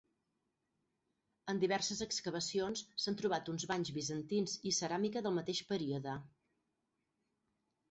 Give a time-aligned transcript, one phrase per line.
[1.53, 6.19] En diverses excavacions s'han trobat uns banys bizantins i ceràmica del mateix període.